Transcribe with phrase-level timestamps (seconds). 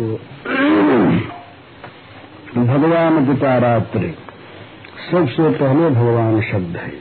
[0.00, 0.02] तो
[2.56, 4.14] भगवान पितारात्रि
[5.10, 6.92] सबसे पहले भगवान शब्द है।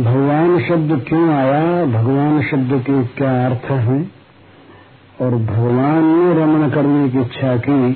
[0.00, 1.84] भगवान शब्द क्यों आया?
[1.84, 4.12] भगवान शब्द के क्या अर्थ हैं?
[5.20, 7.90] और भगवान ने रमण करने की इच्छा की,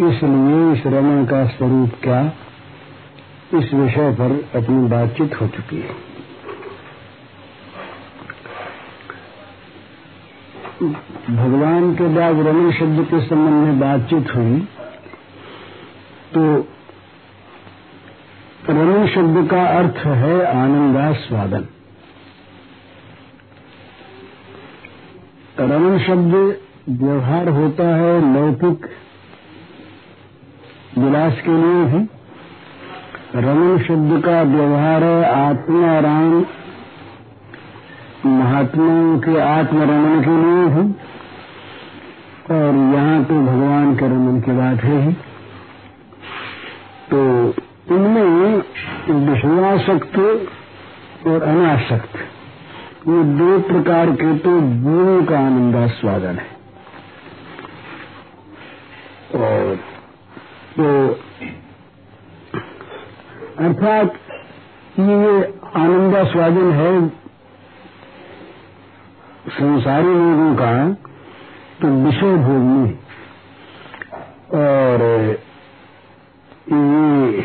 [0.00, 2.32] इसलिए इस रमण का स्वरूप क्या?
[3.54, 6.11] इस विषय पर अपनी बातचीत हो चुकी है।
[10.82, 14.60] भगवान के बाद रमण शब्द के संबंध में बातचीत हुई
[16.34, 16.42] तो
[18.68, 21.66] रमण शब्द का अर्थ है आनंदास्वादन।
[25.60, 26.34] रमण शब्द
[26.88, 28.86] व्यवहार होता है लौकिक
[30.98, 32.06] विलास के लिए भी
[33.36, 36.44] रमण शब्द का व्यवहार है आत्मा राम
[38.52, 40.82] महात्माओं के आत्मरमण के लिए भी
[42.54, 45.12] और यहाँ तो भगवान के रमन की बात है ही।
[47.10, 47.20] तो
[47.94, 48.56] इनमें
[49.28, 50.18] विषयाशक्त
[51.26, 52.18] और अनासक्त,
[53.08, 54.50] ये दो प्रकार के तो
[54.82, 56.50] गुणों का आनंदास्वादन है।
[59.34, 59.74] और
[60.76, 60.86] तो
[63.64, 64.14] अर्थात
[64.98, 65.16] ये
[65.74, 67.21] आनंदा आनंदास्वादन है
[69.48, 70.72] संसारी लोगों का
[71.80, 72.92] तो विषय भोग में
[74.58, 75.02] और
[76.72, 77.42] ये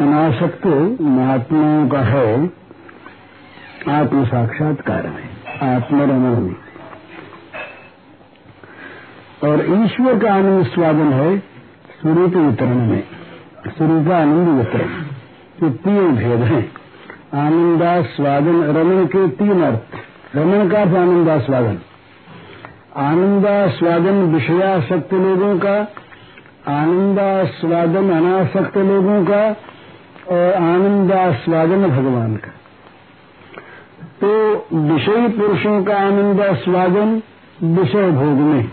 [0.00, 0.66] अनासक्त
[1.00, 2.32] महात्माओं का है
[3.88, 5.28] आत्म साक्षात्कार में,
[5.74, 6.56] आत्मरमण में।
[9.44, 11.38] और ईश्वर का आनंद स्वादन है
[12.00, 13.02] स्वरूप वितरण में
[13.68, 14.90] स्वरूपानंद वितरण
[15.62, 16.66] ये तीन भेद हैं।
[17.34, 21.78] आनंदास्वादन रमन के तीन अर्थ। रमन का अर्थ आनंदास्वादन
[22.96, 25.92] आनंदास्वादन विषयासक्त लोगों का
[26.68, 29.56] आनंदास्वादन अनासक्त लोगों का,
[30.28, 32.50] और आनंदास्वादन भगवान का।
[34.24, 37.22] तो विषयी पुरुषों का आनंदास्वादन
[37.62, 38.70] विषय भोग में।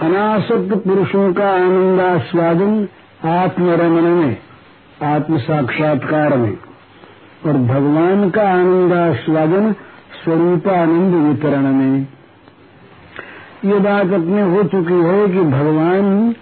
[0.00, 2.88] अनासक्त पुरुषों का आनंदास्वादन
[3.24, 4.36] आत्मरमण में।
[5.04, 6.58] आत्म साक्षात्कार में।
[7.46, 9.72] और भगवान का आनंद आनंदास्वादन
[10.14, 12.06] स्वरूपानंद वितरण में।
[13.64, 16.34] ये बात अपने हो चुकी है कि भगवान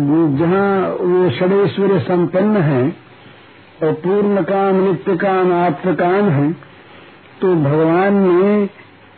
[0.00, 2.82] जहाँ वो षडेश्वर संपन्न है
[3.82, 6.52] और पूर्ण काम, नित्य काम, आत्म काम है
[7.40, 8.68] तो भगवान में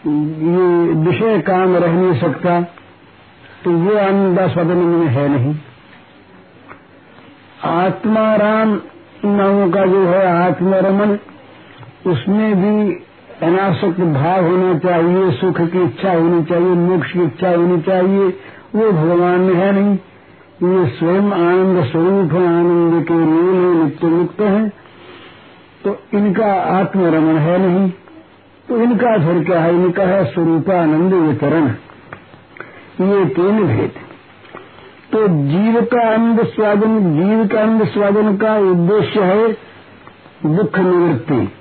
[0.07, 2.61] ये विषय काम रह नहीं सकता
[3.65, 5.55] तो वो आनंदास्वादन में है नहीं।
[7.65, 8.81] आत्माराम
[9.25, 11.19] नामों का जो है आत्मरमन,
[12.11, 12.93] उसमें भी
[13.43, 18.25] अनासक्त भाव होना चाहिए, सुख की इच्छा होनी चाहिए, मोक्ष की इच्छा होनी चाहिए,
[18.75, 19.99] वो भगवान में है नहीं।
[20.63, 24.69] ये स्वयं आनंद स्वरूप है, आनंद के मूल है नित्य मुक्त है।
[25.85, 27.93] तो इनका आत्मरमण है नहीं।
[28.69, 29.75] तो इनका फिर क्या है?
[29.75, 31.69] इनका है स्वरूपानंद वितरण।
[33.07, 33.93] ये तीन भेद।
[35.13, 39.53] तो जीव का आनंद स्वादन, जीव का आनंद स्वादन का उद्देश्य है
[40.47, 41.53] दुख निवृत्ति।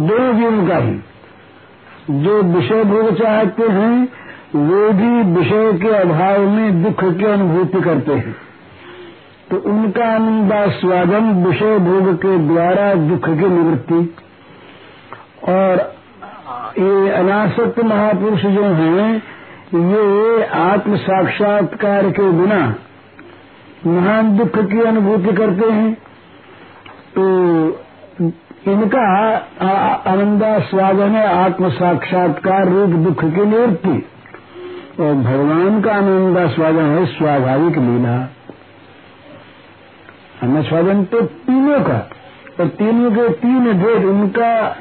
[0.00, 1.00] दोनों जीवन का ही।
[2.10, 4.08] जो विषय भोग चाहते हैं,
[4.54, 8.36] वो भी विषय के अभाव में दुख की अनुभूति करते हैं।
[9.50, 14.14] तो उनका आनंदास्वादन विषय भोग के द्वारा दुख की निवृत्ति।
[15.48, 15.94] और
[16.78, 19.22] ये अनासक्त महापुरुष जो हैं
[19.74, 22.74] ये आत्म साक्षात्कार के बिना।
[23.86, 25.94] महान दुख की अनुभूति करते हैं।
[27.14, 27.22] तो
[28.70, 29.28] इनका
[30.06, 34.06] आनंदास्वादन है आत्म साक्षात्कार रूप दुख की निवृत्ति।
[35.00, 38.14] और भगवान का आनंदास्वादन है स्वाभाविक लीला।
[40.42, 42.10] आनंदास्वादन तो तीनों का,
[42.60, 44.76] और तीनों के तीन भेद, उनका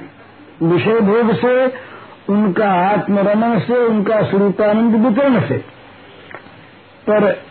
[0.63, 1.91] विषय भोग से
[2.31, 5.57] उनका आत्मरमण से, उनका स्वरूपानंद वितरण से।
[7.09, 7.43] पर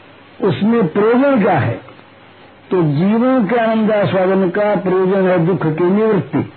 [0.42, 1.80] उसमें प्रयोजन क्या है?
[2.70, 6.52] तो जीवों के आनंदास्वादन का प्रयोजन है दुख की निवृत्ति,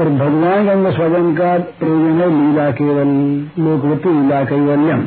[0.00, 3.08] और भगवान अंग स्वजन का प्रयोजन है लीला केवल,
[3.64, 5.00] लोकवती लीला कैवल्यम।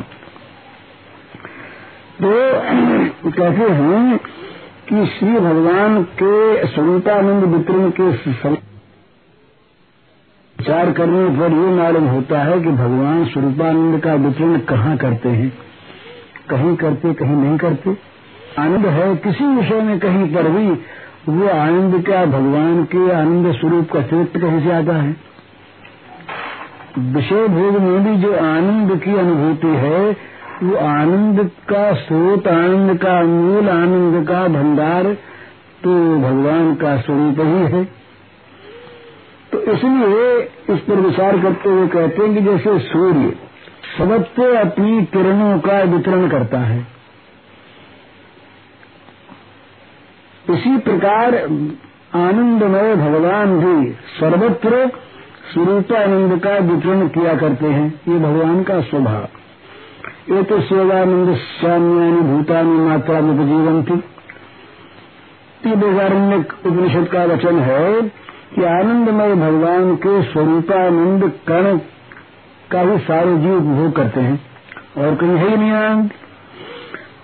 [2.22, 2.52] तो
[3.30, 4.18] कहते हैं
[4.88, 8.12] कि श्री भगवान के स्वरूपानंद वितरण के
[10.64, 15.52] विचार करने पर ये मालूम होता है कि भगवान स्वरूपानंद का वितरण कहाँ करते हैं।
[16.50, 17.96] कहीं करते, कहीं नहीं करते।
[18.58, 20.70] आनंद है, किसी विषय में कहीं पर भी,
[21.28, 25.16] वो आनंद क्या भगवान के आनंद स्वरूप का चरित्र कहीं से आता है?
[26.98, 30.16] विषय भोग में भी जो आनंद की अनुभूति है,
[30.62, 35.04] वो आनंद का स्रोत, आनंद का मूल, आनंद का भंडार
[35.84, 38.03] तो भगवान का स्वरूप ही है।
[39.54, 40.38] तो इसलिए
[40.74, 43.32] इस पर विचार करते हुए कहते हैं कि जैसे सूर्य
[43.98, 46.78] सबत्व अपनी किरणों का वितरण करता है।
[50.50, 51.34] इसी प्रकार
[52.14, 54.88] आनंदमय भगवान भी सर्वत्र
[55.52, 59.28] स्वरूपानंद का वितरण किया करते हैं। ये भगवान का स्वभाव।
[60.34, 63.96] ये तो सेवानंद श्याम्यानी भूतानी मात्रा में उपजीवन थी
[65.64, 66.34] तीन
[66.66, 68.23] उपनिषद का वचन है
[68.54, 71.78] कि आनंदमय भगवान के स्वरूपानंद कण
[72.70, 74.40] का ही सारे जीव उपभोग करते हैं।
[74.98, 76.10] और कहीं है ही नहीं आनंद।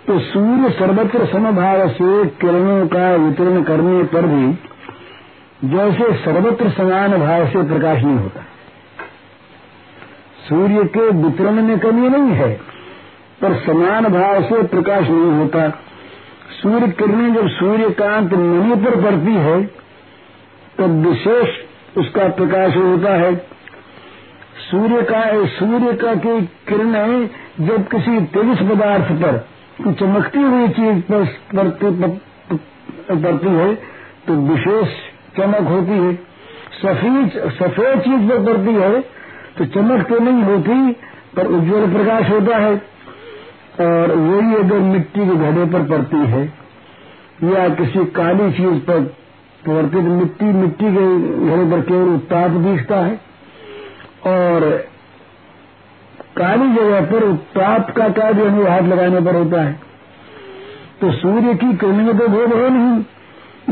[0.07, 4.53] तो सूर्य सर्वत्र समभाव से किरणों का वितरण करने पर भी
[5.65, 8.41] जैसे सर्वत्र समान भाव से प्रकाश नहीं होता।
[10.49, 12.61] सूर्य के वितरण में कमी नहीं है,
[13.41, 15.69] पर समान भाव से प्रकाश नहीं होता।
[16.63, 19.81] सूर्य किरणें जब सूर्यकांत मणि पर पड़ती है
[20.81, 21.49] तब विशेष
[21.99, 23.35] उसका प्रकाश होता है।
[24.63, 27.29] सूर्य का सूर्य का की किरणें
[27.61, 29.39] जब किसी तेजस पदार्थ पर
[29.93, 31.25] चमकती हुई चीज़ पर,
[33.17, 33.75] पड़ती है
[34.27, 34.89] तो विशेष
[35.37, 36.15] चमक होती है।
[36.75, 39.01] सफ़ेद सफ़ेद चीज़ पर पड़ती है
[39.59, 40.93] तो चमक तो नहीं होती,
[41.37, 42.75] पर उज्जवल प्रकाश होता है।
[43.81, 46.45] और वही अगर मिट्टी के घड़े पर पड़ती है,
[47.45, 49.01] या किसी काली चीज़ पर
[49.67, 51.07] तो मिट्टी मिट्टी के
[51.47, 53.21] घड़े पर केवल उत्ताप दिखता है।
[54.27, 54.67] और
[56.37, 59.79] काली जगह पर उत्ताप का कार्य हमें हाथ लगाने पर होता है।
[61.01, 62.99] तो सूर्य की किरण में तो भेद है नहीं।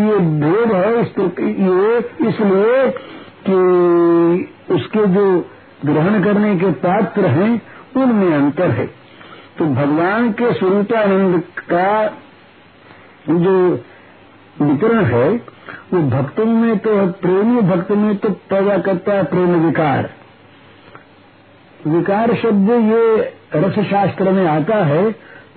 [0.06, 1.08] ये भेद है इस
[1.38, 1.99] ये
[2.29, 2.88] इसलिए
[3.49, 5.26] कि उसके जो
[5.84, 7.50] ग्रहण करने के पात्र हैं,
[7.96, 8.87] उनमें अंतर है।
[9.58, 11.91] तो भगवान के स्वरूपानंद का
[13.31, 13.55] जो
[14.61, 15.57] वितरण है
[15.94, 16.90] वो भक्तों में तो
[17.20, 20.11] प्रेमी भक्त में तो पैदा करता है प्रेम विकार।
[21.87, 23.05] विकार शब्द ये
[23.55, 25.11] रस शास्त्र में आता है,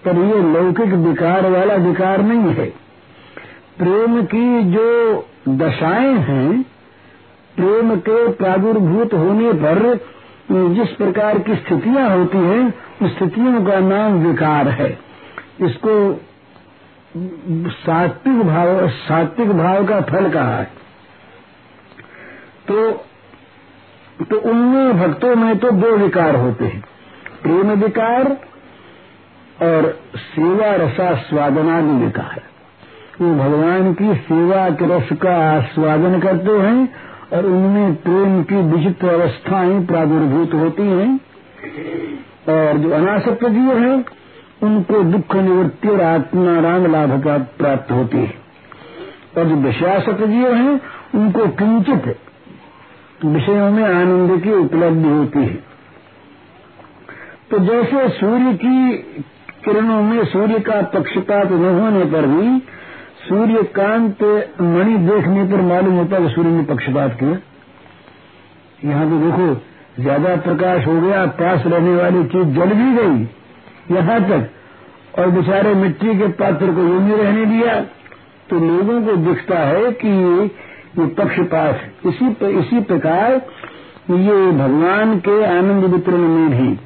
[0.05, 2.65] पर ये लौकिक विकार वाला विकार नहीं है।
[3.77, 4.87] प्रेम की जो
[5.49, 6.61] दशाएँ हैं,
[7.55, 9.99] प्रेम के प्रादुर्भूत होने पर,
[10.51, 14.89] जिस प्रकार की स्थितियाँ होती हैं, उस स्थितियों का नाम विकार है।
[15.61, 15.93] इसको
[17.17, 20.71] सात्विक भाव सात्विक भाव का फल कहा है?
[22.67, 22.91] तो
[24.21, 26.83] तो उनमें भक्तों में तो दो विकार होते हैं।
[27.43, 28.27] प्रेम विकार
[29.61, 32.41] और सेवा रसा स्वादनादि विकार।
[33.21, 36.93] वो भगवान की सेवा के रस का आस्वादन करते हैं
[37.33, 41.19] और उनमें प्रेम की विचित्र अवस्थाएँ प्रादुर्भूत होती हैं।
[42.49, 44.03] और जो अनासक्त जीव हैं
[44.61, 48.33] उनको दुख निवृत्ति और आत्माराम लाभ का प्राप्त होती है।
[49.37, 50.79] और जो विषयासक्त जीव है,
[51.15, 52.15] उनको किंचित
[53.25, 55.59] विषयों में आनंद की उपलब्धि होती है।
[57.51, 58.97] तो जैसे सूर्य की
[59.65, 62.59] किरणों में सूर्य का पक्षपात न होने पर भी
[63.27, 64.23] सूर्यकांत
[64.61, 67.37] मणि देखने पर मालूम होता है सूर्य ने पक्षपात किया।
[68.85, 69.61] यहाँ तो देखो,
[70.01, 73.27] ज़्यादा प्रकाश हो गया, पास रहने वाली चीज़ जल भी गई।
[73.91, 74.49] यहाँ तक।
[75.19, 77.79] और बेचारे मिट्टी के पात्र को यूँ नहीं रहने दिया।
[78.49, 82.27] तो लोगों को दिखता है कि ये पक्षपात इसी
[82.59, 83.41] इसी प्रकार
[84.11, 86.79] ये भगवान के आनंद वितरण में भी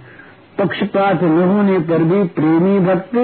[0.57, 3.15] पक्षपात न होने पर भी प्रेमी भक्त,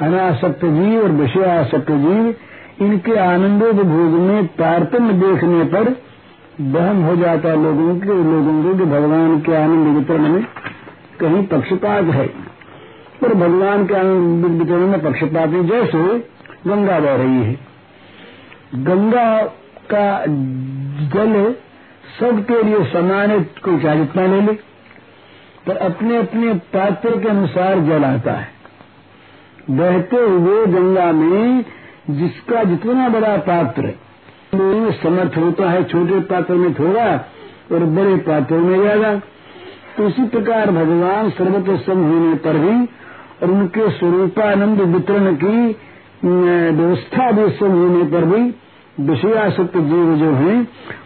[0.00, 2.34] अनासक्त जीव और विषयासक्त जीव,
[2.80, 5.96] इनके आनंदोपभोग में तारतम्य देखने पर
[6.60, 10.44] बहम हो जाता है लोगों के, लोगों को कि भगवान के आनंद वितरण में
[11.20, 12.53] कहीं पक्षपात है।
[13.24, 14.00] और भगवान के
[14.48, 15.98] वितरण में पक्षपात जैसे
[16.66, 17.54] गंगा बह रही है।
[18.84, 19.26] गंगा
[19.92, 20.08] का
[21.14, 21.34] जल
[22.14, 24.52] सबके लिए समान है, कोई चाहे जितना ले ले,
[25.66, 28.52] पर अपने अपने पात्र के अनुसार जल आता है।
[29.70, 31.64] बहते हुए गंगा में
[32.12, 33.92] जिसका जितना बड़ा पात्र
[34.94, 37.06] समर्थ होता है, छोटे पात्र में थोड़ा
[37.72, 39.14] और बड़े पात्र में ज़्यादा
[39.96, 42.74] तो इसी प्रकार भगवान सर्वत्र होने पर भी
[43.44, 45.56] और उनके स्वरूपानंद वितरण की
[46.24, 48.42] व्यवस्था भी सम होने पर भी
[49.00, 50.56] विषयासक्त जीव जो हैं,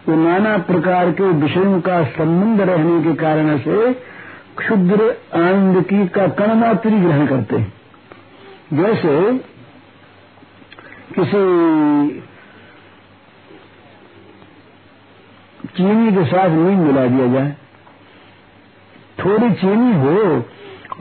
[0.09, 3.91] वो नाना प्रकार के विषयों का संबंध रहने के कारण से
[4.57, 7.73] क्षुद्र आनंद की का कण मात्र ग्रहण करते हैं।
[8.73, 9.13] जैसे
[11.15, 11.41] किसी
[15.75, 17.55] चीनी के साथ नींद मिला दिया जाए,
[19.19, 20.15] थोड़ी चीनी हो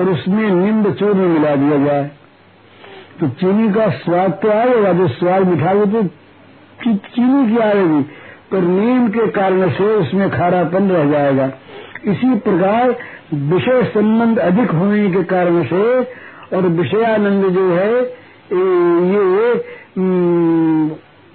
[0.00, 2.10] और उसमें नींद चूर्ण मिला दिया जाए।
[3.20, 6.02] तो चीनी का स्वाद तो आएगा, जो स्वाद मिठाई तो
[6.84, 8.02] चीनी की आएगी,
[8.50, 11.50] पर नींद के कारण से उसमें खारापन रह जाएगा।
[12.06, 12.94] इसी प्रकार
[13.32, 15.82] विषय संबंध अधिक होने के कारण से
[16.56, 17.92] और विषयानंद जो है
[19.04, 19.22] ये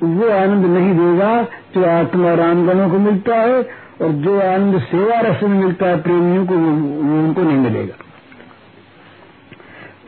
[0.03, 1.31] वो आनंद नहीं देगा
[1.75, 3.61] जो आत्मा रामगणों को मिलता है
[4.01, 7.95] और जो आनंद सेवा रस में मिलता है, प्रेमियों को उनको नहीं मिलेगा।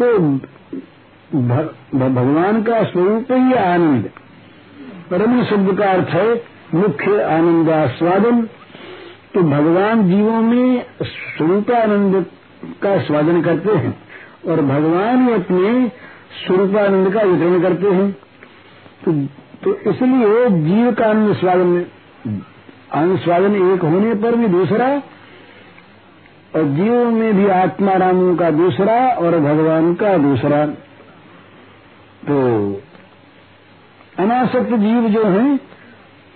[0.01, 0.17] तो
[1.97, 4.09] भगवान का स्वरूप ही आनंद।
[5.11, 6.43] परम शब्द का अर्थ है
[6.75, 8.41] मुख्य आनंदास्वादन।
[9.33, 12.25] तो भगवान जीवों में स्वरूपानंद
[12.81, 13.97] का स्वादन करते हैं
[14.47, 15.87] और भगवान ही अपने
[16.45, 18.11] स्वरूपानंद का वितरण करते हैं।
[19.05, 19.11] तो,
[19.63, 21.85] तो इसलिए जीव का आनंद स्वादन
[22.93, 25.01] आनंद स्वादन एक होने पर भी दूसरा
[26.55, 30.65] और जीव में भी आत्मा रामों का दूसरा और भगवान का दूसरा।
[32.27, 32.35] तो
[34.19, 35.59] अनासक्त जीव जो है,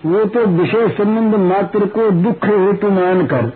[0.06, 3.50] वो तो विषय संबंध मात्र को दुख हेतु मानकर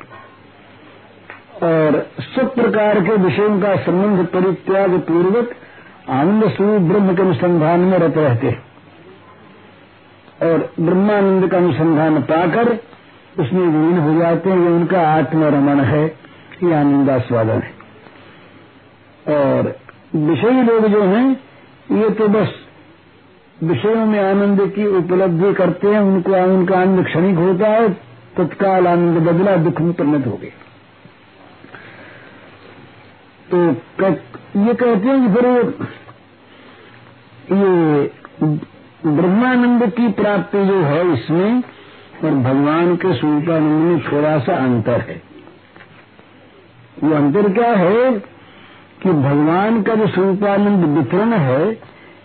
[1.63, 1.99] और
[2.37, 5.55] सब प्रकार के विषयों का संबंध परित्याग पूर्वक
[6.11, 8.57] आनंद स्वरूप ब्रह्म के अनुसंधान में रत रहते
[10.43, 12.73] और ब्रह्मानंद का अनुसंधान पाकर
[13.41, 16.24] उसमें विलीन हो जाते हैं उनका आत्मरमण है।
[16.63, 17.73] ये आनंदास्वादन है।
[19.29, 19.77] और
[20.15, 21.31] विषयी लोग जो हैं,
[21.93, 22.55] ये तो बस
[23.63, 27.89] विषयों में आनंद की उपलब्धि करते हैं, उनको उनका आनंद क्षणिक होता है,
[28.37, 30.63] तत्काल आनंद बदला दुख में परिणत हो गया।
[33.51, 33.57] तो
[34.61, 35.47] ये कहते हैं कि फिर
[37.53, 38.49] ये
[39.07, 41.63] ब्रह्मानंद की प्राप्ति जो है इसमें,
[42.25, 45.34] और भगवान के स्वरूपानंद में थोड़ा सा अंतर है।
[47.05, 48.11] वो अंतर क्या है
[49.03, 51.65] कि भगवान का जो स्वरूपानंद वितरण है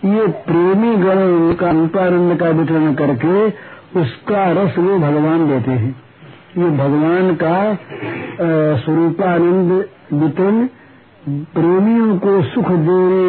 [0.06, 3.48] ये प्रेमी गण का रूपानंद का वितरण करके
[4.00, 5.96] उसका रस वो भगवान देते हैं।
[6.58, 7.56] ये भगवान का
[8.84, 9.72] स्वरूपानंद
[10.14, 10.68] वितरण
[11.56, 13.26] प्रेमियों को सुख देने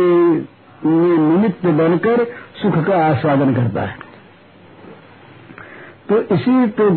[0.84, 2.24] में निमित्त बनकर
[2.62, 3.96] सुख का आस्वादन करता है।
[6.08, 6.90] तो इसी तो,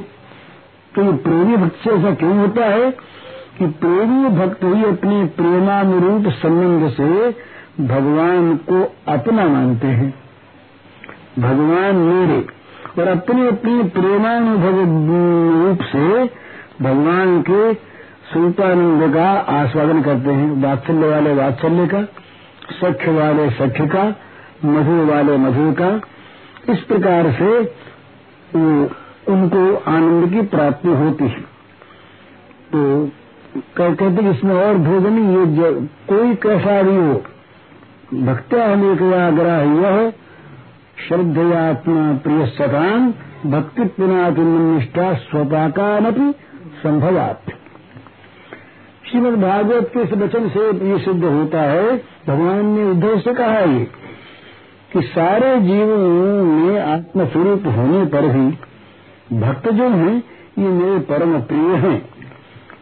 [0.96, 2.92] तो प्रेमी भक्त ऐसा क्यों होता है
[3.58, 7.30] कि प्रेमी भक्त ही अपने प्रेमानुरूप संबंध से
[7.84, 10.14] भगवान को अपना मानते हैं।
[11.40, 12.40] भगवान मेरे
[13.00, 14.80] और अपने अपने प्रेमानुभव
[15.60, 16.24] रूप से
[16.84, 17.74] भगवान के
[18.24, 22.04] स्वरूपानंद का आस्वादन करते हैं। वात्सल्य वाले वात्सल्य का,
[22.72, 24.04] सख्य वाले सख्य का
[24.66, 25.90] मधुर वाले मधुर का,
[26.74, 27.58] इस प्रकार से
[29.28, 31.42] उनको आनंद की प्राप्ति होती है।
[32.74, 33.10] तो
[33.58, 35.72] कहते इसमें और भोजन ये
[36.10, 37.24] कोई कैसा भी हो
[38.26, 40.14] भक्त्या अनेकयाग्रह यह
[41.08, 43.14] श्रद्धयात्मा प्रिय सकान
[43.46, 46.34] भक्ति पुनातिनिष्ठा स्वपाकानपि
[46.84, 47.42] संभवात।
[49.12, 53.60] श्रीमद भागवत के इस वचन से ये सिद्ध होता है, भगवान ने उद्धव से कहा
[53.60, 53.84] ये,
[54.94, 55.98] कि सारे जीवों
[56.44, 58.48] में आत्मस्वरूप होने पर भी
[59.40, 60.24] भक्त जो हैं,
[60.60, 62.13] ये मेरे परम प्रिय हैं।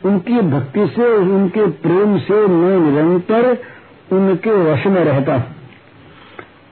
[0.05, 3.57] उनकी भक्ति से, उनके प्रेम से मैं निरंतर
[4.11, 5.37] उनके वश में रहता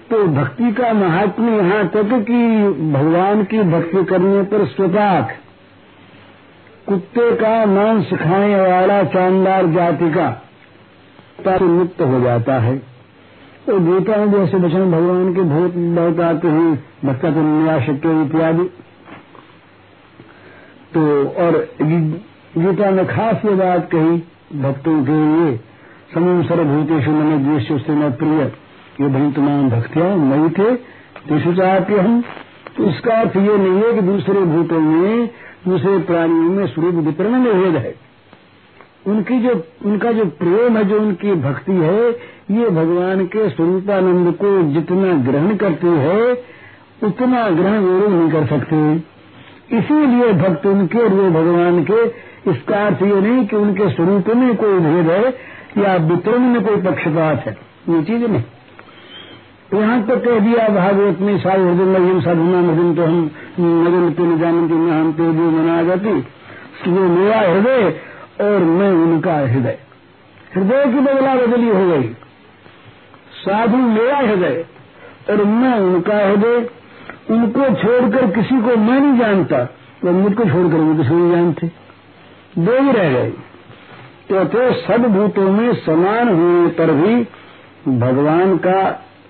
[0.10, 2.40] तो भक्ति का महात्म्य यहाँ तक कि
[2.92, 5.34] भगवान की भक्ति करने पर स्वपाक,
[6.88, 10.30] कुत्ते का मांस खाने वाला शानदार जाति का
[11.64, 12.78] मुक्त हो जाता है।
[13.66, 16.72] तो गीता में जैसे वचन भगवान के बहुत बहुत आते हैं,
[17.06, 17.42] भक्ता तो
[17.86, 18.64] शक्य इत्यादि।
[20.94, 21.02] तो
[21.44, 21.58] और
[22.58, 24.18] गीता में खास ये बात कही
[24.62, 25.60] भक्तों के लिए।
[26.14, 28.52] समूह सर्वभूतेषु मन द्वेश न प्रिय।
[29.02, 30.76] ये भाई भक्तियाँ नहीं थे,
[31.30, 32.24] तेषु चाहते हम
[32.78, 35.30] तो इसका अर्थ ये नहीं है कि दूसरे भूतों में,
[35.68, 37.96] दूसरे प्राणियों में स्वरूप वितरण में भेद है।
[39.08, 42.10] उनकी जो, उनका जो प्रेम है, जो उनकी भक्ति है,
[42.52, 46.34] ये भगवान के स्वरूपानंद को जितना ग्रहण करती है,
[47.04, 48.96] उतना ग्रहण वो नहीं कर सकते।
[49.78, 54.56] इसीलिए भक्त उनके और वो भगवान के इसका अर्थ ये नहीं कि उनके स्वरूप में
[54.56, 55.30] कोई भेद है
[55.86, 57.58] या वितरण में कोई पक्षपात है।
[57.90, 58.44] ये चीज़ नहीं।
[59.72, 63.32] तो यहाँ तक कह दिया, भागवत में सारी हृदय साधुना मदन तो हम
[63.84, 66.12] मदन के न जानते न हम पे जो मना जाती।
[66.92, 68.00] वो मेरा हृदय
[68.42, 69.78] और मैं उनका हृदय।
[70.56, 72.10] हृदय की बदला बदली हो गई।
[73.34, 74.66] साधु मेरा हृदय
[75.30, 76.70] और मैं उनका हृदय।
[77.30, 79.58] उनको छोड़कर किसी को मैं नहीं जानता।
[80.04, 81.72] वो मुझको छोड़कर वो किसी नहीं जानते।
[82.54, 83.30] दो ही रह गए
[84.30, 87.16] तो, तो सब भूतों में समान होने पर भी
[88.00, 88.82] भगवान का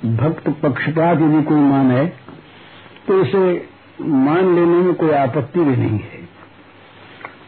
[0.06, 2.06] भक्त पक्षपात यदि कोई मान है
[3.08, 3.42] तो इसे
[4.02, 6.20] मान लेने में कोई आपत्ति भी नहीं है।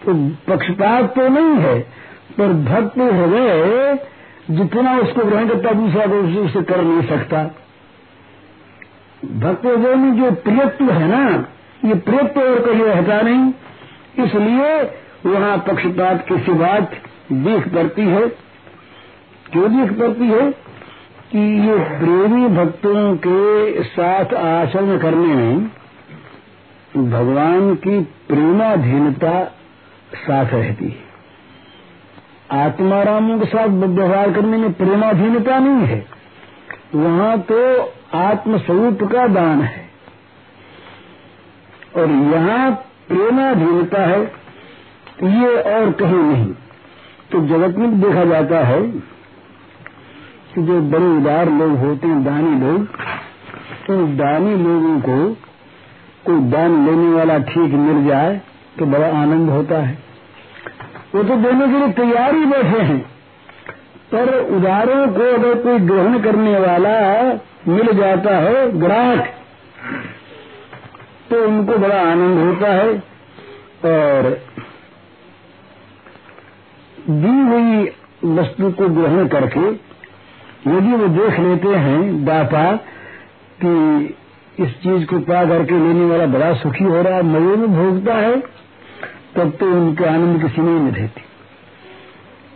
[0.03, 0.13] तो
[0.47, 1.79] पक्षपात तो नहीं है
[2.37, 3.97] पर भक्त हृदय
[4.51, 7.43] जितना उसको ग्रहण करता दूसरा को उसे कर नहीं सकता।
[9.35, 11.23] भक्त हृदय में जो प्रियत्व है ना
[11.85, 14.81] ये प्रियत्व और कहीं रहता नहीं। इसलिए
[15.25, 16.53] वहाँ पक्षपात की सी
[17.35, 18.27] दिख पड़ती है।
[19.51, 20.51] क्यों दिख पड़ती है?
[21.31, 25.67] कि ये प्रेमी भक्तों के साथ आचरण करने में
[27.11, 29.43] भगवान की प्रेमाधीनता
[30.15, 31.11] साथ रहती है।
[32.59, 36.05] आत्मारामों के साथ व्यवहार करने में प्रेमाधीनता नहीं है।
[36.95, 37.81] वहाँ तो
[38.17, 39.89] आत्मस्वरूप का दान है।
[41.95, 42.71] और यहाँ
[43.07, 44.41] प्रेमाधीनता है।
[45.23, 46.53] ये और कहीं नहीं।
[47.31, 48.81] तो जगत में देखा जाता है
[50.53, 52.87] कि जो बड़े उदार लोग होते हैं, दानी लोग
[53.89, 55.33] उन दानी लोगों को
[56.25, 58.41] कोई दान लेने वाला ठीक मिल जाए
[58.79, 59.97] तो बड़ा आनंद होता है।
[61.15, 62.99] वो तो देने के लिए तैयार ही बैठे हैं।
[64.11, 66.95] पर उदारों को अगर कोई ग्रहण करने वाला
[67.67, 69.33] मिल जाता है, ग्राहक
[71.29, 73.11] तो उनको बड़ा आनंद होता है।
[73.85, 74.41] और
[77.09, 77.91] दी हुई
[78.37, 79.91] वस्तु को ग्रहण करके
[80.67, 82.75] यदि वो देख लेते हैं दाता
[83.63, 83.71] कि
[84.63, 88.13] इस चीज़ को पा करके लेने वाला बड़ा सुखी हो रहा है मज़े में भोगता
[88.13, 88.35] है,
[89.35, 91.21] तब तो उनके आनंद की सीमा में रहती।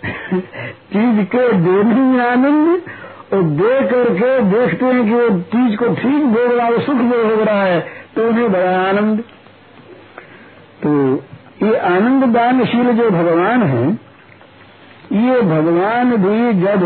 [0.93, 2.81] चीज़ के देने में आनंद
[3.33, 7.41] और दे करके देखते हैं कि वो चीज़ को ठीक भोग रहा है सुख भोग
[7.41, 7.79] रहा है
[8.15, 9.23] तो उन्हें बड़ा आनंद।
[10.83, 11.15] तो
[11.65, 14.04] ये आनंद दानशील जो भगवान है
[15.15, 16.83] ये भगवान भी जब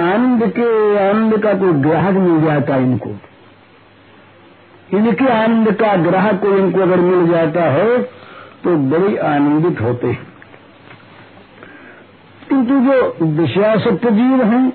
[0.00, 0.66] आनंद के
[1.00, 3.10] आनंद का कोई ग्राहक मिल जाता इनको,
[4.90, 7.98] इनके आनंद का ग्राहक को इनको अगर मिल जाता है
[8.64, 10.26] तो बड़े आनंदित होते हैं।
[12.48, 14.66] किंतु जो विषयासक्त जीव हैं,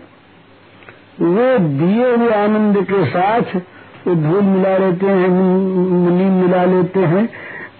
[1.21, 3.55] वो दिए हुए आनंद के साथ
[4.07, 7.23] वो धूल मिला लेते हैं नीम मिला लेते हैं,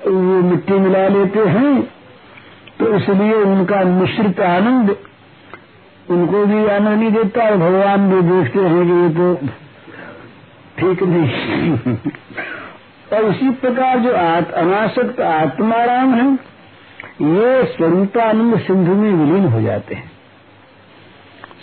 [0.08, 1.99] वो मिट्टी मिला लेते हैं
[2.80, 4.96] तो इसलिए उनका मिश्रित आनंद
[6.08, 9.26] उनको भी आनंद नहीं देता और भगवान भी देखते हैं कि ये तो
[10.78, 11.96] ठीक नहीं।
[13.14, 16.28] और उसी प्रकार जो आत, अनासक्त आत्माराम है
[17.30, 20.12] ये स्वरूपानंद सिंधु में विलीन हो जाते हैं।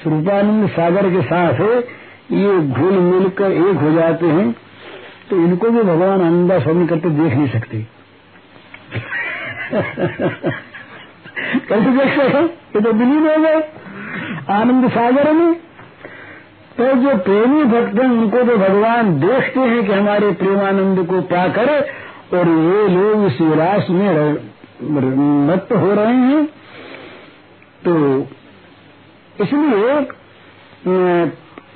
[0.03, 1.75] स्वरूपानंद सागर के साथ है
[2.35, 4.51] ये घुल मिलकर एक हो जाते हैं
[5.31, 7.77] तो इनको भी भगवान आनंदा स्वामी करते देख नहीं सकते।
[11.37, 12.41] कैसे देख सकते
[12.75, 13.63] ये तो विलीन हो गए
[14.53, 15.55] आनंद सागर में
[16.79, 21.71] तो जो प्रेमी भक्त हैं, उनको तो भगवान देखते हैं कि हमारे प्रेमानंद को पाकर
[22.35, 24.09] और ये लोग इस विलास में
[25.47, 26.45] मत हो रहे हैं।
[27.85, 27.95] तो
[29.45, 29.95] इसलिए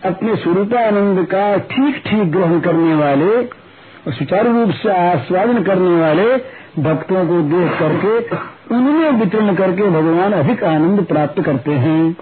[0.04, 6.28] अपने स्वरूपानंद का ठीक ठीक ग्रहण करने वाले और सुचारू रूप से आस्वादन करने वाले
[6.78, 8.36] भक्तों को देख करके,
[8.74, 12.16] उनमें वितरण करके भगवान अधिक आनंद प्राप्त करते हैं।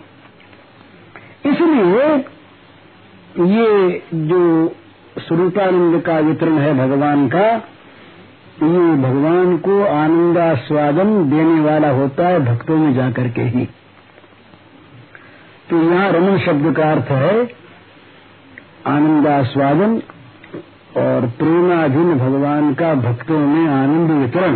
[1.47, 2.07] इसलिए
[3.47, 4.75] ये जो
[5.19, 7.47] स्वरूपानंद का वितरण है भगवान का,
[8.63, 13.69] ये भगवान को आनंदास्वादन देने वाला होता है भक्तों में जाकर के ही।
[15.71, 17.49] तो यहाँ रमन शब्द का अर्थ है,
[18.87, 20.01] आनंदास्वादन
[20.99, 24.55] और प्रेमाधीन भगवान का भक्तों में आनंद वितरण।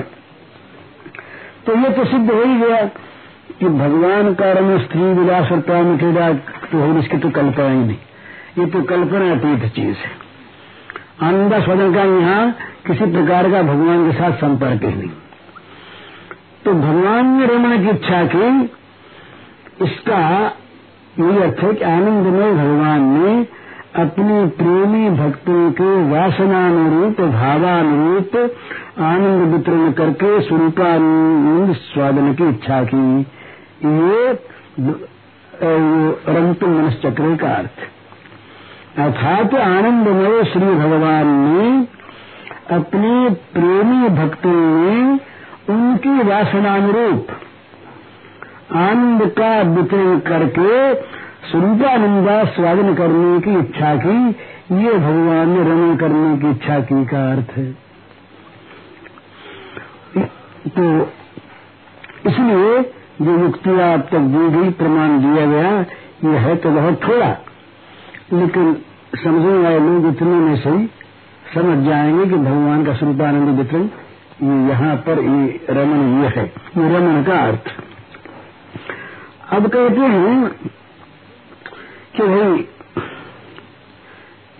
[1.66, 2.84] तो ये तो सिद्ध हो ही गया
[3.60, 6.12] कि भगवान का रमन स्त्री विलास और प्राण के
[6.68, 7.96] तो हो इसकी तो कल्पना ही नहीं।
[8.58, 10.10] ये तो कल्पना अतीत चीज़ है।
[11.22, 12.44] आनंदा स्वजन का यहाँ
[12.86, 15.10] किसी प्रकार का भगवान के साथ संपर्क ही नहीं।
[16.64, 18.48] तो भगवान ने रमण की इच्छा की,
[19.84, 20.18] इसका
[21.18, 23.32] ये अर्थ है कि आनंद में भगवान ने
[23.96, 28.36] अपने प्रेमी भक्तों के वासनानुरूप, भावानुरूप,
[28.98, 33.20] आनंद वितरण करके स्वरूपानंद स्वादन की इच्छा की।
[33.86, 34.32] ये
[36.28, 37.76] रंतु चक्र का अर्थ।
[38.98, 41.86] अर्थात आनंदमय श्री भगवान ने
[42.76, 45.18] अपने प्रेमी भक्तों में
[45.70, 47.26] उनकी वासनानुरूप
[48.72, 50.94] आनंद का वितरण करके
[51.50, 54.28] स्वरूपानंदा स्वागन करने की इच्छा की,
[54.84, 57.72] ये भगवान ने रमण करने की इच्छा की का अर्थ है।
[60.68, 61.08] तो
[62.26, 62.82] इसलिए
[63.22, 65.80] जो युक्ति आप तक दी गई, प्रमाण दिया गया,
[66.24, 67.36] ये है तो बहुत थोड़ा।
[68.32, 68.76] लेकिन
[69.24, 70.86] समझने वाले लोग इतने में से
[71.54, 73.88] समझ जाएँगे कि भगवान का स्वरूपानंद वितरण
[74.42, 76.44] ये यहाँ पर ये रमन ये है।
[76.78, 77.72] ये रमन का अर्थ।
[79.52, 80.52] अब कहते हैं
[82.16, 82.58] कि भाई,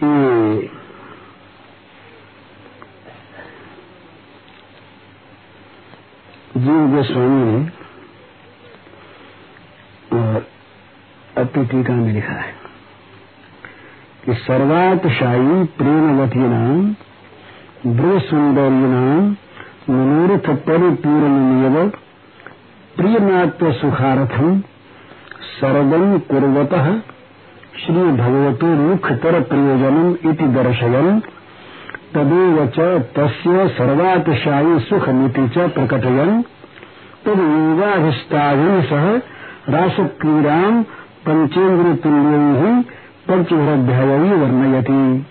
[0.03, 0.69] ये
[6.57, 7.61] जीव गोस्वामी ने
[10.19, 10.47] और
[11.38, 12.55] अपनी टीका में लिखा है
[14.25, 16.97] कि सर्वातशायी प्रेमवती नाम
[17.87, 19.31] ब्रह सुंदर्य नाम,
[19.91, 21.88] मनोरथ परिपूर्ण
[22.97, 24.61] प्रियमात्म सुखारथम
[25.61, 27.12] सर्वं कुर्वतः
[27.79, 31.21] श्री भगवतो मुख्यतर प्रयोजनम इति दर्शयन,
[32.15, 32.79] तदेव च
[33.69, 36.43] सर्वातिशायी सुखमिति च प्रकटयन।
[37.25, 39.07] तद योगाधिष्ठान सह
[39.69, 40.59] रासक्रीड़ा
[41.27, 42.83] पंचेन्द्र तुल्य
[43.29, 45.27] पंचभ्याय वर्णयति।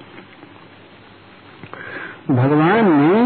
[2.33, 3.23] भगवान ने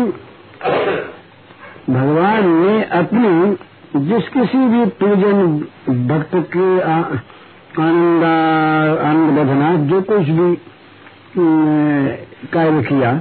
[1.94, 3.58] भगवान ने अपनी
[3.96, 5.48] जिस किसी भी पूजन
[6.08, 6.68] भक्त के
[7.80, 8.24] आनंद
[9.04, 10.56] आनंद बधना जो कुछ भी
[12.54, 13.12] कार्य किया।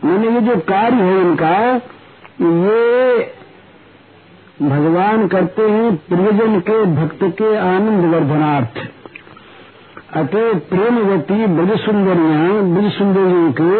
[0.00, 1.52] मैंने ये जो कार्य है इनका,
[2.40, 3.34] ये
[4.62, 8.78] भगवान करते हैं प्रियजन के भक्त के आनंद वर्धनार्थ
[10.16, 13.72] अतः प्रेमवती ब्रज सुंदरिया ब्रज सुंदरियों के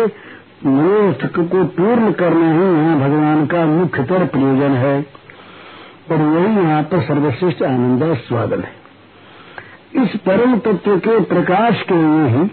[0.66, 4.94] मनोर्थ को पूर्ण करना ही यहाँ भगवान का मुख्यतर प्रयोजन है।
[6.12, 11.94] और वही यहाँ पर सर्वश्रेष्ठ आनंद और स्वागत है। इस परम तत्व के प्रकाश के
[11.94, 12.46] लिए ही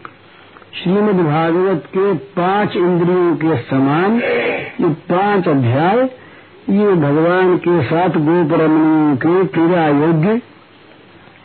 [0.73, 4.15] श्रीमद भागवत के पाँच इंद्रियों के समान
[4.81, 6.01] ये पाँच अध्याय
[6.69, 10.41] ये भगवान के साथ गोपरमणियों के क्रीड़ा योग्य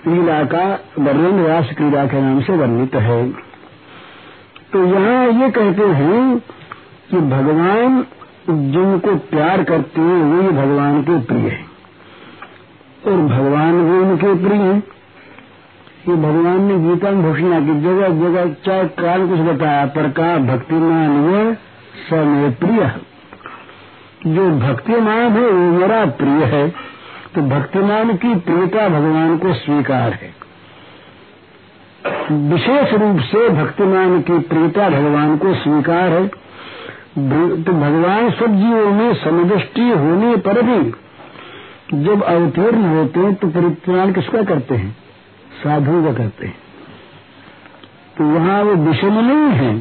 [0.06, 0.64] लीला का
[0.98, 3.22] वर्णन रास क्रीड़ा के नाम से वर्णित है।
[4.72, 6.38] तो यहाँ ये कहते हैं
[7.10, 8.04] कि भगवान
[8.48, 11.67] जिनको प्यार करते हैं वही भगवान के प्रिय है।
[13.08, 14.82] और भगवान भी उनके प्रिय हैं।
[16.08, 20.36] ये भगवान ने गीता में घोषणा की, जगह जगह चाहे काल कुछ बताया, पर कहा,
[20.36, 21.54] भक्तिमान वो
[22.10, 22.90] समय प्रिय
[24.26, 26.68] जो भक्तिमान है, वो मेरा प्रिय है।
[27.34, 30.30] तो भक्तिमान की प्रियता भगवान को स्वीकार है।
[32.32, 36.26] विशेष रूप से भक्तिमान की प्रियता भगवान को स्वीकार है।
[37.62, 41.07] तो भगवान सब जीवों में समदृष्टि होने पर भी
[41.88, 44.90] जब अवतीर्ण होते हैं तो परित्राण किसका करते हैं?
[45.62, 46.56] साधु का करते हैं।
[48.18, 49.78] तो वहाँ वो विषम नहीं है।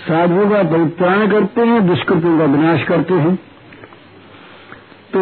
[0.00, 3.34] साधु का परित्राण करते हैं दुष्कृतों का विनाश करते हैं।
[5.14, 5.20] तो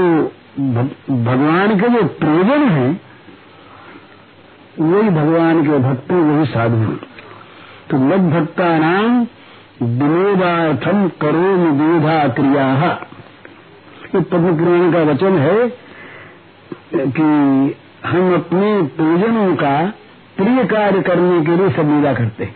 [1.10, 2.88] भगवान के जो प्रयोजन है,
[4.80, 6.92] वही भगवान के भक्त वही साधु
[7.90, 9.26] तो मद भक्ता नाम
[9.82, 12.66] विनोदार्थम करो विविधा क्रिया।
[14.14, 15.85] ये पद्म पुराण का वचन है
[16.94, 17.22] कि
[18.06, 19.86] हम अपने पूजनों का
[20.36, 22.48] प्रिय कार्य करने के लिए सब लीला करते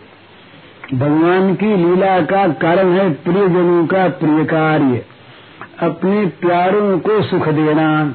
[0.93, 5.05] भगवान की लीला का कारण है प्रियजनों का प्रिय कार्य।
[5.79, 8.09] अपने प्यारों को सुख देना।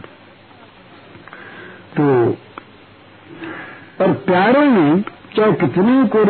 [1.97, 2.05] तो
[4.01, 5.03] और प्यारों में
[5.37, 6.25] चाहे कितने को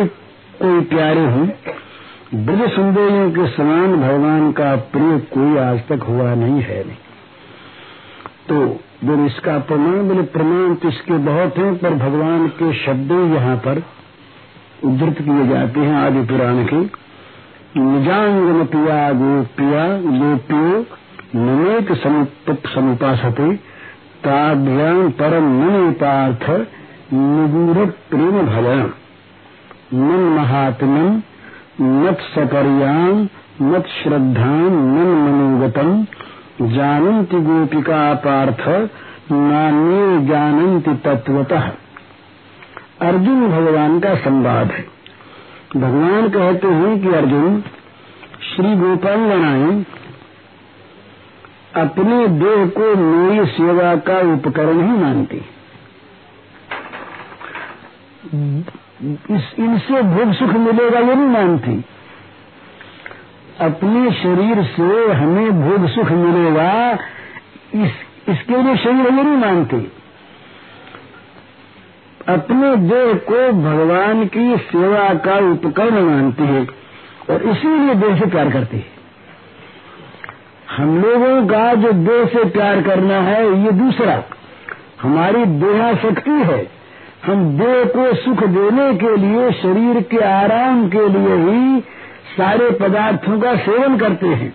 [0.61, 1.47] कोई प्यारे हों,
[2.35, 6.97] ब्रज सुंदरियों के समान भगवान का प्रिय कोई आज तक हुआ नहीं है। नहीं
[8.49, 13.55] तो बोले इसका प्रमाण बोले प्रमाण तो इसके बहुत हैं, पर भगवान के शब्द यहाँ
[13.65, 13.81] पर
[14.85, 16.79] उद्धृत किए जाते हैं आदि पुराण के।
[17.77, 20.85] निजांगन पिया गोपिया, गोपियो
[21.35, 21.91] नमेक
[22.67, 23.55] समुपासते
[24.23, 26.49] ताभ्याम परम मन पार्थ
[27.13, 28.81] निगूढ़ प्रेम भवन
[29.95, 31.21] मन महात्मन
[31.81, 33.27] मत सपर्याम
[33.63, 35.91] मत श्रद्धाम मन मनोगतम
[36.61, 38.91] जानन्ति गोपिका पार्थ,
[39.31, 41.71] नान्ये जानन्ति तत्वतः
[43.01, 44.85] अर्जुन भगवान का संवाद है।
[45.75, 47.61] भगवान कहते हैं कि अर्जुन,
[48.41, 49.85] श्री गोपांगनाएँ
[51.75, 55.37] अपने देह को मेरी सेवा का उपकरण ही मानती।
[59.35, 61.85] इस, इनसे भोग सुख मिलेगा ये नहीं मानती।
[63.61, 66.97] अपने शरीर से हमें भोग सुख मिलेगा,
[67.75, 67.91] इस,
[68.29, 69.77] इसके लिए शरीर हमें नहीं मानते।
[72.27, 76.67] अपने देह को भगवान की सेवा का उपकरण मानती है
[77.29, 78.85] और इसीलिए देह से प्यार करती है।
[80.77, 84.23] हम लोगों का जो देह से प्यार करना है, ये दूसरा।
[85.01, 86.71] हमारी देहा शक्ति है।
[87.25, 91.83] हम देह को सुख देने के लिए, शरीर के आराम के लिए ही
[92.37, 94.53] सारे पदार्थों का सेवन करते हैं।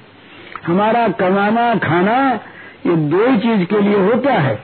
[0.66, 2.40] हमारा कमाना, खाना,
[2.86, 4.56] ये दो ही चीज़ के लिए होता है?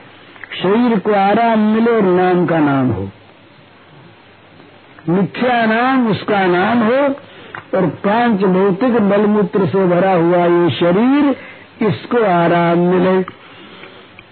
[0.63, 3.09] शरीर को आराम मिले और नाम का नाम हो।
[5.09, 6.95] मिथ्या नाम, उसका नाम हो
[7.77, 11.35] और पाँच भौतिक बलमूत्र से भरा हुआ ये शरीर,
[11.87, 13.23] इसको आराम मिले।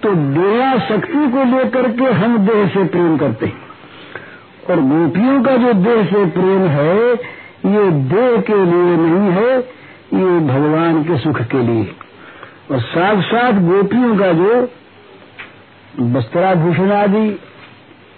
[0.03, 3.67] तो देहा शक्ति को लेकर के हम देह से प्रेम करते हैं।
[4.69, 7.15] और गोपियों का जो देह से प्रेम है
[7.67, 9.57] ये देह के लिए नहीं है,
[10.13, 11.95] ये भगवान के सुख के लिए
[12.71, 14.53] और साथ साथ गोपियों का जो
[16.15, 17.39] वस्त्राभूषण आदि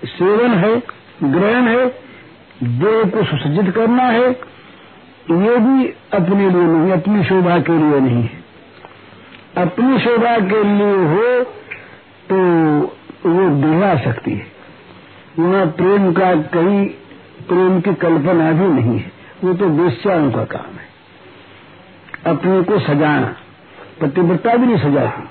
[0.06, 0.76] सेवन है,
[1.24, 1.86] ग्रहण है,
[2.64, 4.30] देह को सुसज्जित करना है,
[5.32, 8.38] ये भी अपने लिए नहीं, अपनी शोभा के लिए नहीं है।
[9.58, 11.44] अपनी शोभा के लिए हो
[12.30, 12.38] तो
[13.26, 14.46] वो दिला सकती है।
[15.40, 16.86] वहाँ प्रेम का कहीं
[17.48, 20.90] प्रेम की कल्पना भी नहीं है। वो तो वेश्याओं का काम है।
[22.36, 23.36] अपने को सजाना,
[24.02, 25.30] पतिव्रता भी नहीं सजाती।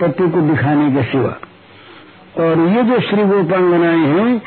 [0.00, 1.36] पति को दिखाने के सिवा।
[2.38, 4.42] और ये जो श्री गोपांगनाएँ हैं,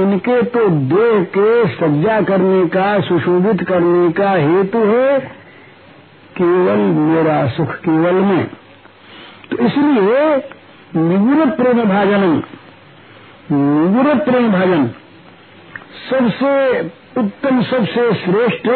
[0.00, 5.20] इनके तो देह के सज्जा करने का, सुशोभित करने का हेतु है
[6.36, 8.50] केवल मेरा सुख केवल में।
[9.50, 10.36] तो इसलिए
[10.96, 12.42] निगुण प्रेम भाजन
[13.52, 14.86] निगुण प्रेम भाजन,
[16.10, 16.82] सबसे
[17.18, 18.68] उत्तम सबसे श्रेष्ठ,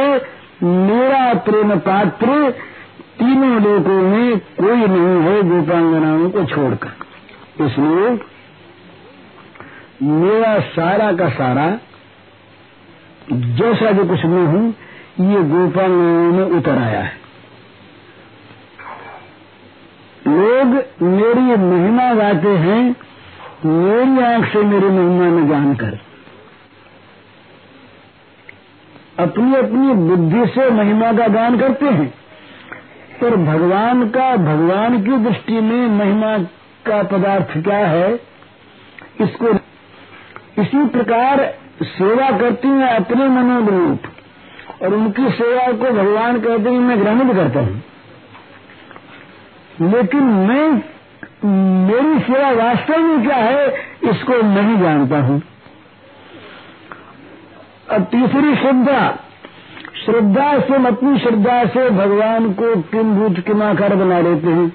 [0.62, 2.50] मेरा प्रेम पात्र,
[3.18, 6.90] तीनों लोगों में कोई नहीं है गोपांगनाओं को छोड़कर।
[7.64, 8.18] इसलिए,
[10.02, 11.78] मेरा सारा का सारा,
[13.32, 14.74] जैसा जो कुछ मैं हूँ,
[15.20, 17.16] ये गोपांगनाओं में उतर आया है।
[20.26, 20.66] लोग
[21.02, 22.96] मेरी महिमा गाते हैं,
[23.64, 26.07] मेरी आँख से मेरी महिमा न जानकर
[29.18, 32.14] अपनी अपनी बुद्धि से महिमा का गान करते हैं।
[33.20, 36.38] पर भगवान का, भगवान की दृष्टि में महिमा
[36.86, 38.20] का पदार्थ क्या है?
[39.20, 39.48] इसको
[40.62, 44.02] इसी प्रकार सेवा करती है अपने मनोरूप,
[44.82, 47.82] और उनकी सेवा को भगवान कहते हैं, मैं ग्रहण भी करता हूँ।
[49.80, 50.82] लेकिन मैं,
[51.86, 53.68] मेरी सेवा वास्तव में क्या है,
[54.04, 55.42] इसको नहीं जानता हूँ।
[57.90, 59.18] अब तीसरी श्रद्धा।
[60.04, 64.68] श्रद्धा से अपनी श्रद्धा से भगवान को किम भूत किमाकार बना लेते हैं।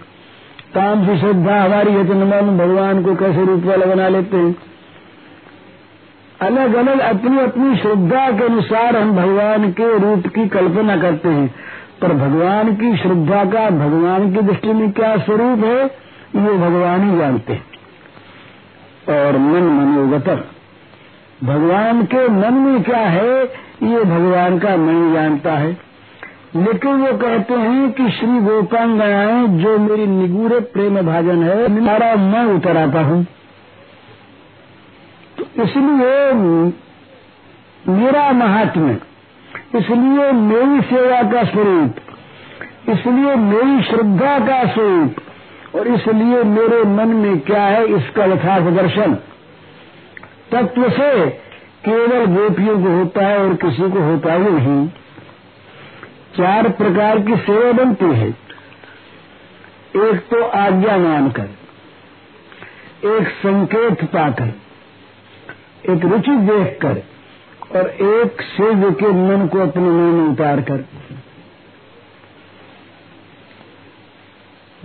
[0.75, 2.13] काम की श्रद्धा, हमारी है तो
[2.57, 4.55] भगवान को कैसे रूप वाला बना लेते हैं।
[6.41, 11.55] अलग अलग अपनी अपनी श्रद्धा के अनुसार हम भगवान के रूप की कल्पना करते हैं।
[12.01, 15.85] पर भगवान की श्रद्धा का, भगवान की दृष्टि में क्या स्वरूप है,
[16.35, 17.65] ये भगवान ही जानते हैं।
[19.09, 20.49] और मन मनोगत
[21.43, 23.43] भगवान के मन में क्या है,
[23.83, 25.71] ये भगवान का मन जानता है।
[26.57, 32.43] लेकिन वो कहते हैं कि श्री गोपांगनाएँ जो मेरी निगूर प्रेम भाजन है मेरा मैं
[32.45, 33.23] उतर आता हूँ।
[35.37, 36.31] तो इसलिए
[37.89, 38.99] मेरा महात्म्य
[39.75, 41.95] इसलिए मेरी सेवा का स्वरूप,
[42.89, 45.15] इसलिए मेरी श्रद्धा का स्वरूप,
[45.75, 49.17] और इसलिए मेरे मन में क्या है, इसका यथार्थ दर्शन।
[50.53, 51.29] तत्व से
[51.85, 54.89] केवल गोपियों को होता है और किसी को होता ही नहीं।
[56.37, 58.29] चार प्रकार की सेवा बनती है।
[59.95, 61.47] एक तो आज्ञा मानकर,
[63.05, 64.47] एक संकेत पाकर,
[65.89, 67.01] एक रुचि देखकर
[67.79, 70.85] और एक सेव के मन को अपने मन में उतार कर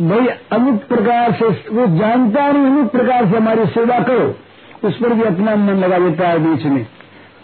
[0.01, 4.35] भाई, अमुक प्रकार से, वो जानता नहीं अमुक प्रकार से हमारी सेवा करो।
[4.85, 6.87] उस पर भी अपना मन लगा देता है बीच में।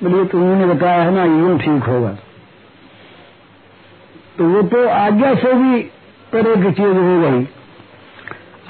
[0.03, 2.17] बोलिए तो उन्होंने बताया है ना, यूँ ठीक होगा।
[4.39, 5.83] तो वो तो आज्ञा से भी
[6.33, 7.49] परे की चीज़ हो गई।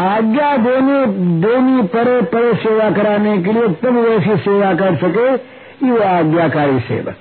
[0.00, 1.06] आज्ञा देने,
[1.40, 5.54] देनी परे परे सेवा कराने के लिए तुम वैसी सेवा कर सके,
[5.86, 7.16] ये आज्ञाकारी सेवक।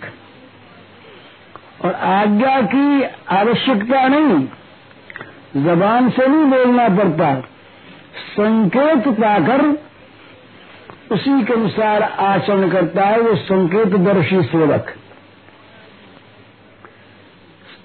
[1.86, 4.48] और आज्ञा की आवश्यकता नहीं,
[5.64, 7.36] जबान से नहीं बोलना पड़ता।
[8.18, 9.78] संकेत पाकर
[11.13, 14.93] उसी के अनुसार आचरण करता है वो संकेत दर्शी सेवक।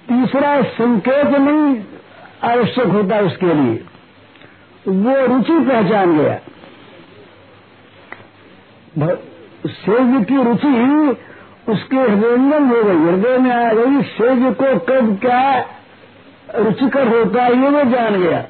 [0.09, 1.81] तीसरा संकेत नहीं,
[2.43, 3.75] आवश्यक होता उसके लिए।
[4.85, 6.39] वो रुचि पहचान गया।
[9.67, 10.71] सेज की रुचि
[11.71, 15.43] उसके हृदयंगम हो गई। हृदय में आ गई सेज को कब क्या
[16.55, 18.43] रुचिकर होता है, ये वो जान गया।